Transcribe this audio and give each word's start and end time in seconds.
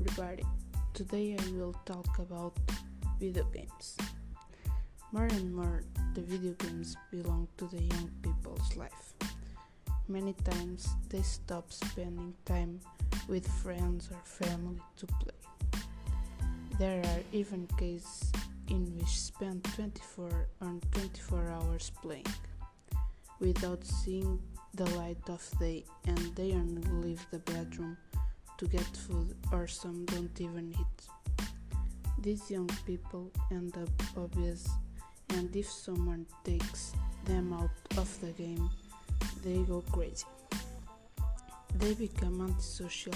everybody. 0.00 0.44
Today 0.94 1.36
I 1.38 1.52
will 1.52 1.74
talk 1.84 2.18
about 2.18 2.56
video 3.18 3.44
games. 3.52 3.98
More 5.12 5.26
and 5.26 5.54
more, 5.54 5.82
the 6.14 6.22
video 6.22 6.54
games 6.54 6.96
belong 7.10 7.48
to 7.58 7.66
the 7.66 7.82
young 7.82 8.10
people's 8.22 8.76
life. 8.76 9.12
Many 10.08 10.32
times 10.32 10.88
they 11.10 11.20
stop 11.20 11.70
spending 11.70 12.32
time 12.46 12.80
with 13.28 13.46
friends 13.62 14.08
or 14.10 14.20
family 14.24 14.80
to 14.96 15.06
play. 15.06 15.40
There 16.78 17.02
are 17.04 17.20
even 17.32 17.66
cases 17.76 18.32
in 18.68 18.96
which 18.96 19.20
spend 19.20 19.64
24 19.76 20.30
or 20.62 20.80
24 20.92 21.50
hours 21.50 21.92
playing 22.00 22.32
without 23.38 23.84
seeing 23.84 24.40
the 24.74 24.88
light 24.96 25.28
of 25.28 25.46
day 25.58 25.84
and 26.06 26.34
they 26.36 26.52
only 26.52 26.82
leave 27.06 27.26
the 27.30 27.40
bedroom 27.40 27.98
to 28.60 28.66
get 28.66 28.94
food 28.94 29.34
or 29.52 29.66
some 29.66 30.04
don't 30.04 30.38
even 30.38 30.70
eat. 30.78 31.46
These 32.20 32.50
young 32.50 32.68
people 32.84 33.30
end 33.50 33.74
up 33.78 33.88
obese 34.18 34.68
and 35.30 35.48
if 35.56 35.66
someone 35.66 36.26
takes 36.44 36.92
them 37.24 37.54
out 37.54 37.70
of 37.96 38.20
the 38.20 38.32
game, 38.32 38.68
they 39.42 39.62
go 39.62 39.82
crazy. 39.90 40.26
They 41.76 41.94
become 41.94 42.42
antisocial 42.42 43.14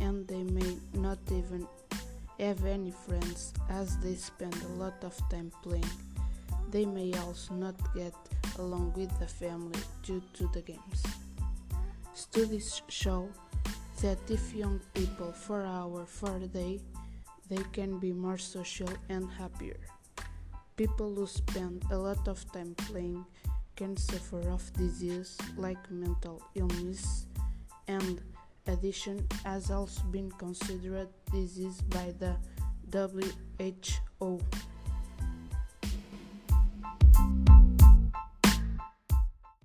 and 0.00 0.28
they 0.28 0.44
may 0.44 0.76
not 0.94 1.18
even 1.32 1.66
have 2.38 2.64
any 2.64 2.92
friends 2.92 3.52
as 3.68 3.98
they 3.98 4.14
spend 4.14 4.54
a 4.62 4.80
lot 4.80 5.02
of 5.02 5.16
time 5.28 5.50
playing. 5.64 5.90
They 6.70 6.86
may 6.86 7.12
also 7.14 7.54
not 7.54 7.74
get 7.96 8.14
along 8.60 8.92
with 8.96 9.10
the 9.18 9.26
family 9.26 9.80
due 10.04 10.22
to 10.34 10.48
the 10.54 10.60
games. 10.60 11.02
Studies 12.14 12.80
show 12.88 13.28
that 14.02 14.18
if 14.28 14.54
young 14.54 14.80
people 14.94 15.32
for 15.32 15.64
hour 15.64 16.06
for 16.06 16.36
a 16.36 16.46
day, 16.46 16.80
they 17.48 17.62
can 17.72 17.98
be 17.98 18.12
more 18.12 18.38
social 18.38 18.88
and 19.08 19.28
happier. 19.30 19.80
People 20.76 21.14
who 21.14 21.26
spend 21.26 21.82
a 21.90 21.98
lot 21.98 22.28
of 22.28 22.38
time 22.52 22.74
playing 22.86 23.24
can 23.74 23.96
suffer 23.96 24.40
of 24.50 24.72
disease 24.74 25.36
like 25.56 25.78
mental 25.90 26.42
illness 26.54 27.26
and 27.88 28.20
addiction 28.66 29.26
has 29.44 29.70
also 29.70 30.02
been 30.10 30.30
considered 30.32 31.08
disease 31.32 31.80
by 31.82 32.14
the 32.18 32.36
WHO. 32.92 34.07